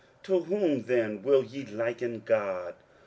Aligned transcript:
23:040:018 0.23 0.23
To 0.23 0.39
whom 0.45 0.83
then 0.87 1.21
will 1.21 1.43
ye 1.43 1.63
liken 1.63 2.23
God? 2.25 2.73